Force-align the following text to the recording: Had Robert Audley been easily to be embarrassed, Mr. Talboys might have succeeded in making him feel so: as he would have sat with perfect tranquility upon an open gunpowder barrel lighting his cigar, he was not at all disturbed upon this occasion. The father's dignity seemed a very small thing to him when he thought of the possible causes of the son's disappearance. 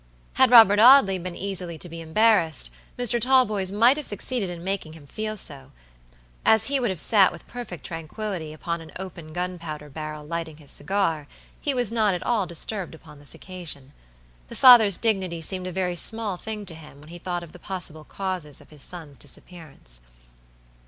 Had 0.33 0.49
Robert 0.49 0.79
Audley 0.79 1.19
been 1.19 1.35
easily 1.35 1.77
to 1.77 1.87
be 1.87 2.01
embarrassed, 2.01 2.71
Mr. 2.97 3.21
Talboys 3.21 3.71
might 3.71 3.97
have 3.97 4.05
succeeded 4.07 4.49
in 4.49 4.63
making 4.63 4.93
him 4.93 5.05
feel 5.05 5.37
so: 5.37 5.73
as 6.43 6.65
he 6.65 6.79
would 6.79 6.89
have 6.89 6.99
sat 6.99 7.31
with 7.31 7.45
perfect 7.45 7.85
tranquility 7.85 8.51
upon 8.51 8.81
an 8.81 8.91
open 8.97 9.31
gunpowder 9.31 9.89
barrel 9.89 10.25
lighting 10.25 10.57
his 10.57 10.71
cigar, 10.71 11.27
he 11.61 11.75
was 11.75 11.91
not 11.91 12.15
at 12.15 12.23
all 12.23 12.47
disturbed 12.47 12.95
upon 12.95 13.19
this 13.19 13.35
occasion. 13.35 13.93
The 14.47 14.55
father's 14.55 14.97
dignity 14.97 15.39
seemed 15.43 15.67
a 15.67 15.71
very 15.71 15.95
small 15.95 16.35
thing 16.35 16.65
to 16.65 16.73
him 16.73 16.99
when 16.99 17.09
he 17.09 17.19
thought 17.19 17.43
of 17.43 17.51
the 17.51 17.59
possible 17.59 18.03
causes 18.03 18.59
of 18.59 18.69
the 18.69 18.79
son's 18.79 19.19
disappearance. 19.19 20.01